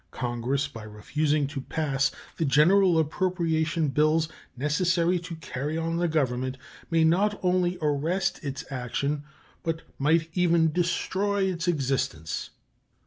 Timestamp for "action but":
8.71-9.83